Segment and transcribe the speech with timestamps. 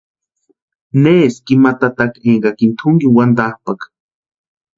[1.01, 3.87] Neski ima tataka énkakini tʼunkini wantapʼakʼa.